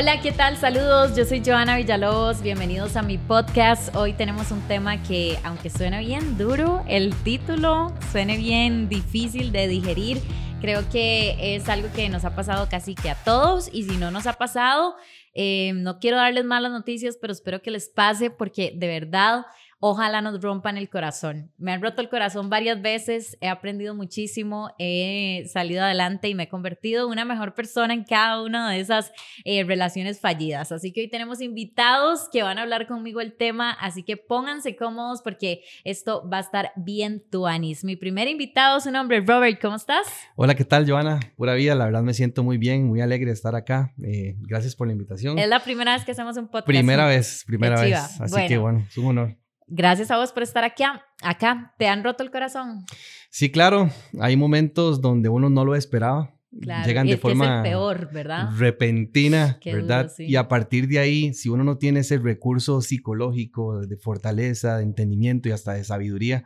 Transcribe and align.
Hola, 0.00 0.18
¿qué 0.22 0.32
tal? 0.32 0.56
Saludos, 0.56 1.14
yo 1.14 1.26
soy 1.26 1.42
Joana 1.44 1.76
Villalobos, 1.76 2.40
bienvenidos 2.40 2.96
a 2.96 3.02
mi 3.02 3.18
podcast. 3.18 3.94
Hoy 3.94 4.14
tenemos 4.14 4.50
un 4.50 4.62
tema 4.62 5.02
que, 5.02 5.38
aunque 5.44 5.68
suena 5.68 6.00
bien 6.00 6.38
duro, 6.38 6.82
el 6.88 7.14
título 7.16 7.92
suene 8.10 8.38
bien 8.38 8.88
difícil 8.88 9.52
de 9.52 9.68
digerir. 9.68 10.22
Creo 10.62 10.88
que 10.88 11.54
es 11.54 11.68
algo 11.68 11.90
que 11.94 12.08
nos 12.08 12.24
ha 12.24 12.34
pasado 12.34 12.66
casi 12.70 12.94
que 12.94 13.10
a 13.10 13.14
todos 13.14 13.68
y 13.70 13.82
si 13.82 13.98
no 13.98 14.10
nos 14.10 14.26
ha 14.26 14.32
pasado, 14.32 14.96
eh, 15.34 15.72
no 15.74 15.98
quiero 15.98 16.16
darles 16.16 16.46
malas 16.46 16.72
noticias, 16.72 17.18
pero 17.20 17.34
espero 17.34 17.60
que 17.60 17.70
les 17.70 17.90
pase 17.90 18.30
porque 18.30 18.72
de 18.74 18.86
verdad 18.86 19.44
ojalá 19.80 20.20
nos 20.20 20.40
rompan 20.42 20.76
el 20.76 20.90
corazón. 20.90 21.50
Me 21.56 21.72
han 21.72 21.80
roto 21.80 22.02
el 22.02 22.10
corazón 22.10 22.50
varias 22.50 22.80
veces, 22.82 23.38
he 23.40 23.48
aprendido 23.48 23.94
muchísimo, 23.94 24.70
he 24.78 25.46
salido 25.50 25.82
adelante 25.82 26.28
y 26.28 26.34
me 26.34 26.44
he 26.44 26.48
convertido 26.48 27.06
en 27.06 27.12
una 27.12 27.24
mejor 27.24 27.54
persona 27.54 27.94
en 27.94 28.04
cada 28.04 28.42
una 28.42 28.70
de 28.70 28.80
esas 28.80 29.10
eh, 29.44 29.64
relaciones 29.64 30.20
fallidas. 30.20 30.70
Así 30.70 30.92
que 30.92 31.00
hoy 31.00 31.08
tenemos 31.08 31.40
invitados 31.40 32.28
que 32.30 32.42
van 32.42 32.58
a 32.58 32.62
hablar 32.62 32.86
conmigo 32.86 33.22
el 33.22 33.32
tema, 33.32 33.72
así 33.72 34.02
que 34.02 34.18
pónganse 34.18 34.76
cómodos 34.76 35.22
porque 35.22 35.62
esto 35.84 36.28
va 36.30 36.36
a 36.36 36.40
estar 36.40 36.72
bien 36.76 37.24
tuanis. 37.30 37.82
Mi 37.82 37.96
primer 37.96 38.28
invitado 38.28 38.78
es 38.78 38.86
un 38.86 38.96
hombre, 38.96 39.22
Robert, 39.26 39.58
¿cómo 39.60 39.76
estás? 39.76 40.06
Hola, 40.36 40.54
¿qué 40.54 40.66
tal, 40.66 40.88
Joana? 40.88 41.20
Pura 41.36 41.54
vida, 41.54 41.74
la 41.74 41.86
verdad 41.86 42.02
me 42.02 42.12
siento 42.12 42.42
muy 42.42 42.58
bien, 42.58 42.86
muy 42.86 43.00
alegre 43.00 43.28
de 43.28 43.32
estar 43.32 43.54
acá. 43.54 43.94
Eh, 44.02 44.34
gracias 44.40 44.76
por 44.76 44.88
la 44.88 44.92
invitación. 44.92 45.38
Es 45.38 45.48
la 45.48 45.60
primera 45.60 45.94
vez 45.94 46.04
que 46.04 46.12
hacemos 46.12 46.36
un 46.36 46.48
podcast. 46.48 46.66
Primera 46.66 47.06
vez, 47.06 47.44
primera 47.46 47.80
vez. 47.80 48.20
Así 48.20 48.46
que 48.46 48.58
bueno, 48.58 48.84
es 48.86 48.98
un 48.98 49.06
honor. 49.06 49.39
Gracias 49.70 50.10
a 50.10 50.16
vos 50.16 50.32
por 50.32 50.42
estar 50.42 50.64
aquí. 50.64 50.82
Acá, 51.22 51.74
¿te 51.78 51.86
han 51.86 52.02
roto 52.02 52.22
el 52.24 52.30
corazón? 52.30 52.84
Sí, 53.30 53.50
claro. 53.50 53.88
Hay 54.20 54.36
momentos 54.36 55.00
donde 55.00 55.28
uno 55.28 55.48
no 55.48 55.64
lo 55.64 55.76
esperaba. 55.76 56.34
Llegan 56.50 57.06
de 57.06 57.16
forma 57.16 57.62
peor, 57.62 58.10
¿verdad? 58.12 58.48
repentina, 58.56 59.60
¿verdad? 59.64 60.10
Y 60.18 60.34
a 60.34 60.48
partir 60.48 60.88
de 60.88 60.98
ahí, 60.98 61.32
si 61.32 61.48
uno 61.48 61.62
no 61.62 61.78
tiene 61.78 62.00
ese 62.00 62.18
recurso 62.18 62.80
psicológico 62.80 63.86
de 63.86 63.96
fortaleza, 63.96 64.78
de 64.78 64.82
entendimiento 64.82 65.48
y 65.48 65.52
hasta 65.52 65.74
de 65.74 65.84
sabiduría, 65.84 66.44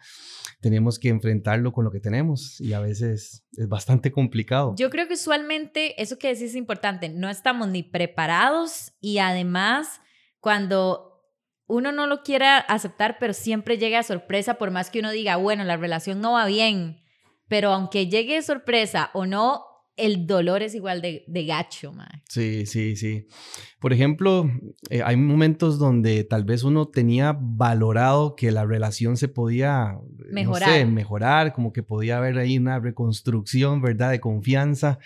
tenemos 0.61 0.99
que 0.99 1.09
enfrentarlo 1.09 1.73
con 1.73 1.87
lo 1.87 1.91
que 1.91 2.01
tenemos 2.01 2.61
y 2.61 2.75
a 2.75 2.81
veces 2.81 3.47
es 3.57 3.69
bastante 3.69 4.13
complicado. 4.13 4.75
Yo 4.77 4.91
creo 4.91 5.09
que 5.09 5.15
usualmente 5.15 6.01
eso 6.03 6.19
que 6.19 6.29
decís 6.29 6.51
es 6.51 6.57
importante, 6.57 7.09
no 7.09 7.31
estamos 7.31 7.69
ni 7.69 7.83
preparados 7.83 8.93
y 9.01 9.19
además 9.19 10.03
cuando 10.39 11.14
uno 11.67 11.93
no 11.93 12.07
lo 12.07 12.23
quiere 12.23 12.47
aceptar, 12.47 13.17
pero 13.19 13.33
siempre 13.33 13.79
llega 13.79 13.99
a 13.99 14.03
sorpresa, 14.03 14.55
por 14.55 14.71
más 14.71 14.91
que 14.91 15.01
uno 15.01 15.11
diga, 15.11 15.37
bueno, 15.37 15.65
la 15.65 15.77
relación 15.77 16.21
no 16.21 16.33
va 16.33 16.47
bien, 16.47 17.01
pero 17.49 17.73
aunque 17.73 18.09
llegue 18.09 18.35
de 18.35 18.43
sorpresa 18.43 19.11
o 19.15 19.27
no, 19.27 19.65
el 19.97 20.27
dolor 20.27 20.63
es 20.63 20.75
igual 20.75 21.01
de, 21.01 21.45
gacho, 21.47 21.93
man. 21.93 22.23
Sí, 22.29 22.67
sí, 22.67 22.97
sí. 22.97 23.27
Por 23.79 23.93
ejemplo, 23.93 24.51
eh, 24.91 25.03
hay 25.05 25.17
momentos 25.17 25.79
donde 25.79 26.25
tal 26.25 26.45
vez 26.45 26.65
uno 26.65 26.89
tenía 26.89 27.37
valorado 27.39 28.35
que 28.35 28.51
la 28.51 28.65
relación 28.65 29.17
se 29.17 29.29
podía 29.29 29.97
mejorar, 30.31 30.87
mejorar 30.87 31.53
como 31.53 31.73
que 31.73 31.85
podía 31.85 32.19
haber 32.19 32.39
ahí 32.39 32.59
una 32.59 32.81
reconstrucción, 32.81 33.81
¿verdad? 33.83 34.11
De 34.11 34.21
confianza. 34.21 34.99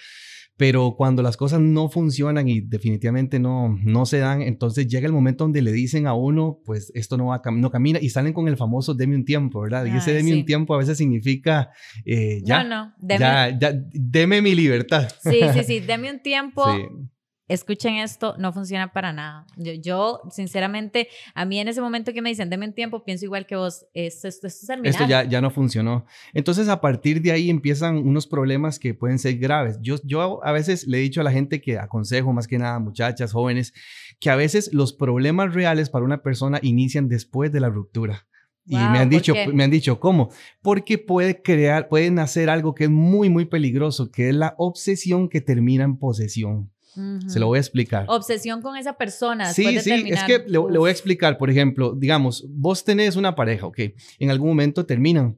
Pero 0.59 0.97
cuando 0.97 1.23
las 1.23 1.39
cosas 1.39 1.61
no 1.61 1.89
funcionan 1.89 2.48
y 2.48 2.61
definitivamente 2.61 3.39
no, 3.39 3.78
no 3.83 4.05
se 4.05 4.19
dan, 4.19 4.42
entonces 4.42 4.89
llega 4.89 5.06
el 5.06 5.12
momento 5.12 5.45
donde 5.45 5.62
le 5.62 5.73
dicen 5.73 6.06
a 6.06 6.12
uno, 6.12 6.61
pues 6.67 6.92
esto 6.95 7.17
no, 7.17 7.27
va, 7.28 7.41
no 7.50 7.70
camina 7.70 7.98
y 8.03 8.11
salen 8.11 8.34
con 8.34 8.48
el 8.48 8.56
famoso 8.56 8.92
deme 8.92 9.15
un 9.15 9.25
tiempo, 9.25 9.61
¿verdad? 9.61 9.87
y 9.87 9.97
ese 9.97 10.12
deme 10.12 10.34
un 10.34 10.45
tiempo 10.45 10.75
a 10.75 10.78
veces 10.78 10.98
significa 10.98 11.70
eh, 12.05 12.42
ya, 12.45 12.62
no, 12.62 12.69
no, 12.69 12.95
deme, 12.98 13.20
ya, 13.20 13.59
ya, 13.59 13.73
deme 13.93 14.43
mi 14.43 14.55
libertad. 14.55 15.09
Sí, 15.22 15.41
sí, 15.55 15.62
sí, 15.66 15.81
deme 15.81 16.10
un 16.10 16.21
tiempo. 16.21 16.65
Sí 16.75 17.09
escuchen 17.48 17.97
esto, 17.97 18.34
no 18.38 18.53
funciona 18.53 18.92
para 18.92 19.12
nada. 19.12 19.47
Yo, 19.56 20.20
sinceramente, 20.31 21.09
a 21.34 21.44
mí 21.44 21.59
en 21.59 21.69
ese 21.69 21.81
momento 21.81 22.12
que 22.12 22.22
me 22.22 22.28
dicen, 22.28 22.50
deme 22.50 22.66
un 22.66 22.75
tiempo, 22.75 23.04
pienso 23.04 23.25
igual 23.25 23.47
que 23.47 23.56
vos, 23.56 23.86
esto, 23.94 24.28
esto, 24.28 24.47
es 24.47 24.69
Esto 24.84 25.06
ya, 25.06 25.25
ya 25.25 25.41
no 25.41 25.50
funcionó. 25.50 26.04
Entonces, 26.34 26.69
a 26.69 26.81
partir 26.81 27.22
de 27.22 27.32
ahí 27.32 27.50
empiezan 27.50 27.97
unos 27.97 28.26
problemas 28.26 28.78
que 28.78 28.94
pueden 28.94 29.19
ser 29.19 29.38
graves. 29.38 29.78
Yo, 29.81 29.97
yo 30.04 30.44
a 30.44 30.53
veces 30.53 30.86
le 30.86 30.98
he 30.98 31.00
dicho 31.00 31.20
a 31.20 31.25
la 31.25 31.32
gente 31.32 31.60
que 31.60 31.78
aconsejo, 31.78 32.32
más 32.32 32.47
que 32.47 32.59
nada, 32.59 32.78
muchachas, 32.78 33.32
jóvenes, 33.32 33.72
que 34.20 34.30
a 34.30 34.36
veces 34.36 34.72
los 34.72 34.92
problemas 34.92 35.54
reales 35.54 35.91
para 35.91 36.04
una 36.04 36.22
persona 36.22 36.60
inician 36.62 37.09
después 37.09 37.50
de 37.50 37.60
la 37.60 37.70
ruptura. 37.70 38.26
Y 38.70 38.76
me 38.76 38.98
han 38.98 39.09
dicho, 39.09 39.32
me 39.54 39.65
han 39.65 39.70
dicho, 39.70 39.98
¿cómo? 39.98 40.28
Porque 40.60 40.98
puede 40.98 41.41
crear, 41.41 41.88
pueden 41.88 42.19
hacer 42.19 42.50
algo 42.50 42.75
que 42.75 42.84
es 42.84 42.91
muy, 42.91 43.30
muy 43.30 43.47
peligroso, 43.47 44.10
que 44.10 44.28
es 44.28 44.34
la 44.34 44.54
obsesión 44.59 45.30
que 45.30 45.41
termina 45.41 45.84
en 45.84 45.97
posesión. 45.97 46.70
Se 47.26 47.38
lo 47.38 47.47
voy 47.47 47.59
a 47.59 47.60
explicar. 47.60 48.04
Obsesión 48.09 48.62
con 48.62 48.76
esa 48.76 48.94
persona. 48.94 49.53
Sí, 49.53 49.78
sí, 49.81 49.92
es 50.06 50.22
que 50.25 50.38
le, 50.38 50.59
le, 50.70 50.78
voy 50.78 50.88
a 50.88 50.92
explicar, 50.92 51.38
por 51.38 51.50
ejemplo, 51.50 51.94
digamos, 51.94 52.44
vos 52.48 52.84
tenés 52.84 53.16
una 53.16 53.34
pareja, 53.34 53.66
ok, 53.66 53.78
en 54.19 54.31
algún 54.31 54.48
momento 54.48 54.86
terminan 54.86 55.36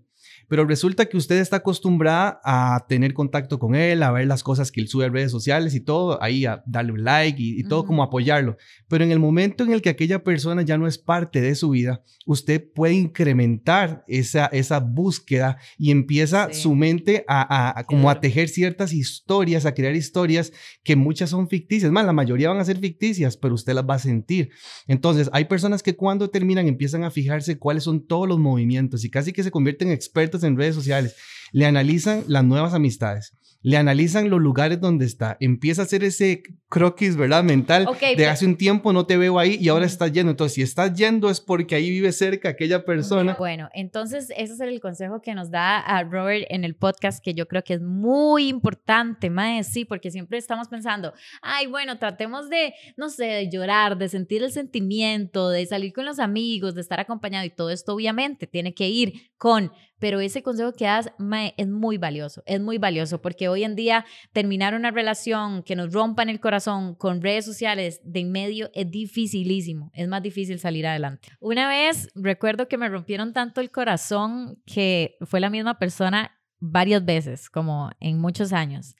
pero 0.50 0.64
resulta 0.64 1.06
que 1.06 1.16
usted 1.16 1.36
está 1.36 1.58
acostumbrada 1.58 2.40
a 2.42 2.84
tener 2.88 3.14
contacto 3.14 3.60
con 3.60 3.76
él, 3.76 4.02
a 4.02 4.10
ver 4.10 4.26
las 4.26 4.42
cosas 4.42 4.72
que 4.72 4.80
él 4.80 4.88
sube 4.88 5.04
a 5.04 5.08
redes 5.08 5.30
sociales 5.30 5.76
y 5.76 5.80
todo, 5.80 6.20
ahí 6.20 6.44
a 6.44 6.60
darle 6.66 6.90
un 6.90 7.04
like 7.04 7.40
y, 7.40 7.62
todo 7.62 7.86
como 7.86 8.02
apoyarlo. 8.02 8.56
Pero 8.88 9.04
en 9.04 9.12
el 9.12 9.20
momento 9.20 9.62
en 9.62 9.72
el 9.72 9.80
que 9.80 9.90
aquella 9.90 10.24
persona 10.24 10.62
ya 10.62 10.76
no 10.76 10.88
es 10.88 10.98
parte 10.98 11.40
de 11.40 11.54
su 11.54 11.70
vida, 11.70 12.02
usted 12.26 12.64
puede 12.74 12.94
incrementar 12.94 14.02
esa, 14.08 14.46
esa 14.46 14.80
búsqueda 14.80 15.56
y 15.78 15.92
empieza 15.92 16.52
su 16.52 16.74
mente 16.74 17.24
a, 17.28 17.84
como 17.86 18.10
a 18.10 18.20
tejer 18.20 18.48
ciertas 18.48 18.92
historias, 18.92 19.66
a 19.66 19.74
crear 19.74 19.94
historias 19.94 20.52
que 20.82 20.96
muchas 20.96 21.30
son 21.30 21.48
ficticias, 21.48 21.92
más 21.92 22.04
la 22.04 22.12
mayoría 22.12 22.48
van 22.48 22.58
a 22.58 22.64
ser 22.64 22.78
ficticias, 22.78 23.36
pero 23.36 23.54
usted 23.54 23.74
las 23.74 23.88
va 23.88 23.94
a 23.94 24.00
sentir. 24.00 24.50
Entonces, 24.88 25.30
hay 25.32 25.44
personas 25.44 25.84
que 25.84 25.94
cuando 25.94 26.28
terminan 26.28 26.66
empiezan 26.66 27.04
a 27.04 27.12
fijarse 27.12 27.56
cuáles 27.56 27.84
son 27.84 28.04
todos 28.04 28.26
los 28.26 28.40
movimientos 28.40 29.04
y 29.04 29.10
casi 29.10 29.32
que 29.32 29.44
se 29.44 29.52
convierten 29.52 29.88
en 29.88 29.94
expertos 29.94 30.39
en 30.44 30.56
redes 30.56 30.74
sociales, 30.74 31.16
le 31.52 31.66
analizan 31.66 32.24
las 32.26 32.44
nuevas 32.44 32.74
amistades, 32.74 33.36
le 33.62 33.76
analizan 33.76 34.30
los 34.30 34.40
lugares 34.40 34.80
donde 34.80 35.06
está, 35.06 35.36
empieza 35.40 35.82
a 35.82 35.84
hacer 35.84 36.04
ese 36.04 36.42
croquis, 36.70 37.16
¿verdad? 37.16 37.42
Mental 37.42 37.86
de 38.16 38.26
hace 38.28 38.46
un 38.46 38.56
tiempo 38.56 38.92
no 38.92 39.04
te 39.04 39.16
veo 39.16 39.38
ahí 39.38 39.58
y 39.60 39.68
ahora 39.68 39.84
estás 39.84 40.12
yendo. 40.12 40.30
Entonces, 40.30 40.54
si 40.54 40.62
estás 40.62 40.94
yendo 40.94 41.28
es 41.28 41.40
porque 41.40 41.74
ahí 41.74 41.90
vive 41.90 42.12
cerca 42.12 42.50
aquella 42.50 42.84
persona. 42.84 43.34
Bueno, 43.38 43.68
entonces 43.74 44.32
ese 44.36 44.54
es 44.54 44.60
el 44.60 44.80
consejo 44.80 45.20
que 45.20 45.34
nos 45.34 45.50
da 45.50 45.80
a 45.80 46.04
Robert 46.04 46.46
en 46.48 46.64
el 46.64 46.76
podcast 46.76 47.22
que 47.22 47.34
yo 47.34 47.48
creo 47.48 47.64
que 47.64 47.74
es 47.74 47.82
muy 47.82 48.48
importante, 48.48 49.30
más 49.30 49.66
sí, 49.66 49.84
porque 49.84 50.12
siempre 50.12 50.38
estamos 50.38 50.68
pensando, 50.68 51.12
ay, 51.42 51.66
bueno, 51.66 51.98
tratemos 51.98 52.48
de, 52.48 52.72
no 52.96 53.10
sé, 53.10 53.24
de 53.24 53.50
llorar, 53.50 53.98
de 53.98 54.08
sentir 54.08 54.44
el 54.44 54.52
sentimiento, 54.52 55.50
de 55.50 55.66
salir 55.66 55.92
con 55.92 56.04
los 56.04 56.20
amigos, 56.20 56.76
de 56.76 56.82
estar 56.82 57.00
acompañado 57.00 57.44
y 57.44 57.50
todo 57.50 57.70
esto 57.70 57.94
obviamente 57.94 58.46
tiene 58.46 58.74
que 58.74 58.88
ir 58.88 59.30
con 59.36 59.72
pero 60.00 60.18
ese 60.18 60.42
consejo 60.42 60.72
que 60.72 60.86
das 60.86 61.12
es 61.56 61.68
muy 61.68 61.98
valioso, 61.98 62.42
es 62.46 62.58
muy 62.58 62.78
valioso 62.78 63.20
porque 63.20 63.48
hoy 63.48 63.62
en 63.64 63.76
día 63.76 64.06
terminar 64.32 64.74
una 64.74 64.90
relación 64.90 65.62
que 65.62 65.76
nos 65.76 65.92
rompa 65.92 66.22
en 66.22 66.30
el 66.30 66.40
corazón 66.40 66.59
con 66.98 67.22
redes 67.22 67.44
sociales 67.44 68.00
de 68.04 68.20
en 68.20 68.32
medio 68.32 68.70
es 68.74 68.90
dificilísimo, 68.90 69.90
es 69.94 70.08
más 70.08 70.22
difícil 70.22 70.58
salir 70.58 70.86
adelante. 70.86 71.28
Una 71.40 71.68
vez 71.68 72.08
recuerdo 72.14 72.68
que 72.68 72.78
me 72.78 72.88
rompieron 72.88 73.32
tanto 73.32 73.60
el 73.60 73.70
corazón 73.70 74.62
que 74.66 75.16
fue 75.22 75.40
la 75.40 75.50
misma 75.50 75.78
persona 75.78 76.36
varias 76.58 77.04
veces, 77.04 77.48
como 77.50 77.90
en 78.00 78.18
muchos 78.18 78.52
años. 78.52 78.94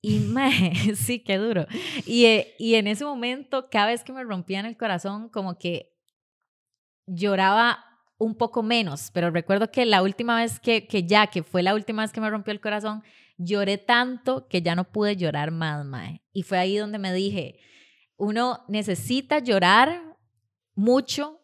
Y 0.00 0.20
sí, 0.94 1.20
qué 1.20 1.38
duro. 1.38 1.66
Y, 2.06 2.26
eh, 2.26 2.54
y 2.58 2.74
en 2.74 2.86
ese 2.86 3.04
momento, 3.04 3.68
cada 3.70 3.86
vez 3.86 4.04
que 4.04 4.12
me 4.12 4.22
rompían 4.22 4.66
el 4.66 4.76
corazón, 4.76 5.28
como 5.30 5.58
que 5.58 5.92
lloraba 7.06 7.84
un 8.18 8.34
poco 8.34 8.62
menos, 8.62 9.10
pero 9.12 9.30
recuerdo 9.30 9.70
que 9.70 9.84
la 9.84 10.02
última 10.02 10.36
vez 10.36 10.58
que, 10.60 10.86
que 10.86 11.04
ya, 11.04 11.26
que 11.26 11.42
fue 11.42 11.62
la 11.62 11.74
última 11.74 12.02
vez 12.02 12.12
que 12.12 12.20
me 12.20 12.30
rompió 12.30 12.52
el 12.52 12.60
corazón, 12.60 13.02
lloré 13.36 13.78
tanto 13.78 14.48
que 14.48 14.62
ya 14.62 14.74
no 14.74 14.84
pude 14.84 15.16
llorar 15.16 15.50
más, 15.50 15.84
mae. 15.84 16.22
Y 16.32 16.42
fue 16.42 16.58
ahí 16.58 16.76
donde 16.76 16.98
me 16.98 17.12
dije, 17.12 17.58
uno 18.16 18.64
necesita 18.68 19.38
llorar 19.38 20.16
mucho 20.74 21.40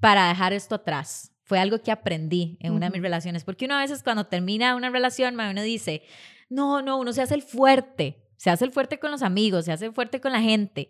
para 0.00 0.28
dejar 0.28 0.52
esto 0.52 0.74
atrás. 0.74 1.32
Fue 1.44 1.58
algo 1.60 1.80
que 1.80 1.92
aprendí 1.92 2.58
en 2.60 2.72
una 2.72 2.86
de 2.86 2.92
mis 2.92 3.02
relaciones, 3.02 3.44
porque 3.44 3.66
uno 3.66 3.76
a 3.76 3.80
veces 3.80 4.02
cuando 4.02 4.26
termina 4.26 4.74
una 4.74 4.90
relación, 4.90 5.36
mae, 5.36 5.50
uno 5.50 5.62
dice, 5.62 6.02
no, 6.48 6.82
no, 6.82 6.98
uno 6.98 7.12
se 7.12 7.22
hace 7.22 7.34
el 7.34 7.42
fuerte, 7.42 8.24
se 8.36 8.50
hace 8.50 8.64
el 8.64 8.72
fuerte 8.72 8.98
con 8.98 9.12
los 9.12 9.22
amigos, 9.22 9.64
se 9.64 9.72
hace 9.72 9.86
el 9.86 9.92
fuerte 9.92 10.20
con 10.20 10.32
la 10.32 10.40
gente, 10.40 10.88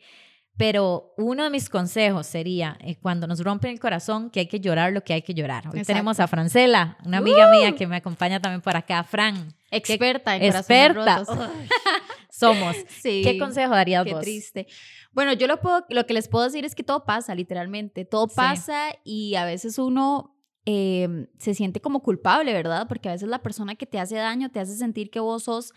pero 0.56 1.12
uno 1.18 1.44
de 1.44 1.50
mis 1.50 1.68
consejos 1.68 2.26
sería, 2.26 2.78
eh, 2.80 2.96
cuando 2.96 3.26
nos 3.26 3.40
rompen 3.40 3.72
el 3.72 3.80
corazón, 3.80 4.30
que 4.30 4.40
hay 4.40 4.46
que 4.46 4.58
llorar 4.58 4.92
lo 4.92 5.02
que 5.02 5.12
hay 5.12 5.22
que 5.22 5.34
llorar. 5.34 5.68
Hoy 5.68 5.82
tenemos 5.82 6.18
a 6.18 6.26
Francela, 6.26 6.96
una 7.04 7.18
amiga 7.18 7.50
mía 7.50 7.74
que 7.74 7.86
me 7.86 7.96
acompaña 7.96 8.40
también 8.40 8.62
por 8.62 8.74
acá, 8.76 9.04
Fran. 9.04 9.54
Experta 9.70 10.36
en 10.36 10.42
experta. 10.44 11.24
Somos. 12.30 12.76
Sí, 12.88 13.22
¿Qué 13.22 13.38
consejo 13.38 13.74
darías 13.74 14.04
qué 14.04 14.14
triste. 14.14 14.66
Bueno, 15.12 15.32
yo 15.32 15.46
lo, 15.46 15.60
puedo, 15.60 15.84
lo 15.88 16.06
que 16.06 16.14
les 16.14 16.28
puedo 16.28 16.44
decir 16.44 16.64
es 16.64 16.74
que 16.74 16.82
todo 16.82 17.04
pasa, 17.04 17.34
literalmente. 17.34 18.04
Todo 18.04 18.28
pasa 18.28 18.88
y 19.04 19.34
a 19.34 19.44
veces 19.44 19.78
uno 19.78 20.36
em, 20.64 21.26
se 21.38 21.54
siente 21.54 21.80
como 21.80 22.02
culpable, 22.02 22.52
¿verdad? 22.52 22.86
Porque 22.88 23.08
a 23.08 23.12
veces 23.12 23.28
la 23.28 23.42
persona 23.42 23.74
que 23.74 23.86
te 23.86 23.98
hace 23.98 24.16
daño 24.16 24.50
te 24.50 24.60
hace 24.60 24.76
sentir 24.76 25.10
que 25.10 25.20
vos 25.20 25.44
sos 25.44 25.72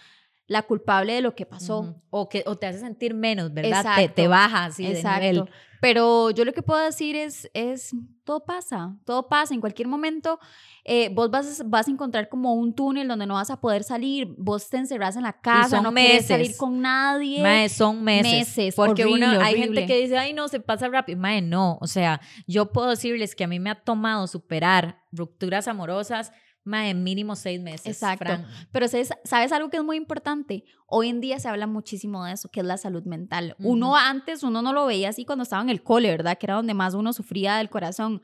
la 0.50 0.63
culpable 0.63 1.13
de 1.13 1.22
lo 1.22 1.36
que 1.36 1.46
pasó. 1.46 1.96
o, 2.10 2.28
que, 2.28 2.44
o 2.46 2.57
te 2.57 2.66
hace 2.66 2.80
sentir 2.80 3.13
menos, 3.13 3.54
¿verdad? 3.54 3.86
Te, 3.96 4.10
te 4.10 4.28
baja 4.28 4.66
así 4.66 4.86
Exacto. 4.86 5.22
de 5.25 5.31
nivel. 5.34 5.50
Pero 5.80 6.31
yo 6.31 6.44
lo 6.44 6.51
que 6.51 6.62
puedo 6.62 6.84
decir 6.84 7.16
es, 7.16 7.50
es 7.54 7.96
todo 8.25 8.44
pasa, 8.44 8.98
todo 9.06 9.30
pasa. 9.30 9.54
En 9.54 9.62
cualquier 9.62 9.88
momento 9.88 10.40
eh, 10.84 11.10
vos 11.13 11.30
vas, 11.30 11.62
vas 11.69 11.88
a 11.88 11.92
encontrar 11.92 12.28
como 12.28 12.56
un 12.56 12.74
túnel 12.74 13.07
donde 13.07 13.25
no 13.25 13.36
vas 13.36 13.50
a 13.50 13.62
poder 13.62 13.84
salir, 13.84 14.28
vos 14.38 14.69
te 14.69 14.78
encerrás 14.78 15.16
en 15.16 15.24
la 15.24 15.40
casa, 15.40 15.81
no 15.81 15.92
meses. 15.92 16.10
quieres 16.10 16.28
salir 16.28 16.57
con 16.57 16.81
nadie. 16.81 17.42
Mae, 17.44 17.69
son 17.69 18.04
meses. 18.04 18.57
Meses, 18.57 18.75
Porque 18.75 19.06
uno, 19.06 19.28
hay 19.40 19.56
gente 19.56 19.86
que 19.86 19.98
dice, 20.01 20.18
ay, 20.18 20.34
no, 20.34 20.48
se 20.48 20.60
pasa 20.60 20.90
rápido. 20.90 21.19
Mae, 21.19 21.42
no. 21.42 21.78
O 21.80 21.88
sea, 21.88 22.19
yo 22.48 22.72
puedo 22.74 22.90
decirles 22.90 23.36
que 23.36 23.44
a 23.44 23.48
mí 23.48 23.60
me 23.60 23.69
ha 23.69 23.75
tomado 23.75 24.28
superar 24.28 25.04
rupturas 25.12 25.68
amorosas 25.68 26.34
más 26.63 26.88
en 26.88 27.03
mínimo 27.03 27.35
seis 27.35 27.61
meses. 27.61 27.88
Exacto. 27.88 28.44
Pero 28.71 28.88
¿sabes, 28.88 29.51
algo 29.51 29.69
que 29.69 29.77
es 29.77 29.83
muy 29.83 29.97
importante? 29.97 30.63
Hoy 30.88 31.09
en 31.09 31.21
día 31.21 31.39
se 31.39 31.47
habla 31.47 31.67
muchísimo 31.67 32.25
de 32.25 32.33
eso, 32.33 32.50
que 32.50 32.59
es 32.59 32.65
la 32.65 32.77
salud 32.77 33.03
mental. 33.06 33.56
Uno 33.59 33.95
antes, 33.95 34.44
uno 34.44 34.61
no 34.61 34.73
lo 34.73 34.85
veía 34.85 35.09
así 35.09 35.25
cuando 35.25 35.44
estaba 35.44 35.61
en 35.61 35.69
el 35.69 35.83
cole, 35.83 36.09
¿verdad? 36.09 36.38
Que 36.38 36.45
era 36.45 36.56
donde 36.56 36.73
más 36.73 36.94
uno 36.94 37.13
sufría 37.13 37.57
del 37.57 37.69
corazón. 37.69 38.21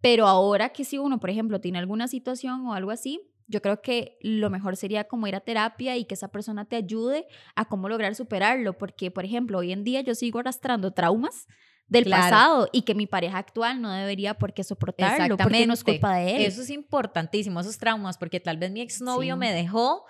Pero 0.00 0.26
ahora 0.26 0.70
que 0.70 0.84
si 0.84 0.98
uno, 0.98 1.18
por 1.18 1.30
ejemplo, 1.30 1.60
tiene 1.60 1.78
alguna 1.78 2.08
situación 2.08 2.66
o 2.66 2.74
algo 2.74 2.90
así, 2.90 3.20
yo 3.46 3.60
creo 3.60 3.82
que 3.82 4.18
lo 4.20 4.50
mejor 4.50 4.76
sería 4.76 5.04
como 5.04 5.26
ir 5.26 5.36
a 5.36 5.40
terapia 5.40 5.96
y 5.96 6.04
que 6.04 6.14
esa 6.14 6.28
persona 6.28 6.64
te 6.64 6.76
ayude 6.76 7.26
a 7.54 7.66
cómo 7.66 7.88
lograr 7.88 8.14
superarlo. 8.14 8.76
Porque, 8.78 9.10
por 9.10 9.24
ejemplo, 9.24 9.58
hoy 9.58 9.72
en 9.72 9.84
día 9.84 10.00
yo 10.00 10.14
sigo 10.14 10.38
arrastrando 10.38 10.92
traumas 10.92 11.46
del 11.86 12.08
pasado 12.08 12.68
y 12.72 12.82
que 12.82 12.94
mi 12.94 13.06
pareja 13.06 13.38
actual 13.38 13.80
no 13.80 13.92
debería 13.92 14.34
por 14.34 14.52
qué 14.54 14.64
soportarlo 14.64 15.36
porque 15.36 15.66
no 15.66 15.74
es 15.74 15.84
culpa 15.84 16.16
de 16.16 16.36
él. 16.36 16.42
Eso 16.42 16.62
es 16.62 16.70
importantísimo, 16.70 17.60
esos 17.60 17.78
traumas, 17.78 18.18
porque 18.18 18.40
tal 18.40 18.56
vez 18.56 18.70
mi 18.70 18.80
exnovio 18.80 19.36
me 19.36 19.52
dejó 19.52 20.04